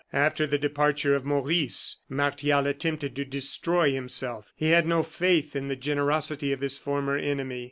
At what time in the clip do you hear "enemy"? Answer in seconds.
7.17-7.59